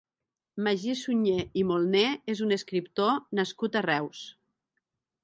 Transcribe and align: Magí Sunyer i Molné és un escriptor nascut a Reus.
Magí 0.67 0.93
Sunyer 1.01 1.43
i 1.61 1.65
Molné 1.71 2.01
és 2.35 2.41
un 2.47 2.57
escriptor 2.57 3.13
nascut 3.41 3.79
a 3.79 3.85
Reus. 3.89 4.23